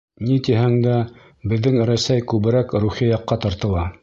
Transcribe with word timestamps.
Ни 0.27 0.37
тиһәң 0.47 0.77
дә, 0.85 0.95
беҙҙең 1.53 1.79
Рәсәй 1.91 2.25
күберәк 2.33 2.77
рухи 2.87 3.11
яҡҡа 3.15 3.43
тартыла. 3.47 3.91